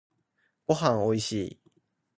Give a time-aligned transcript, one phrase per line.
[0.65, 1.59] ごはんおいしい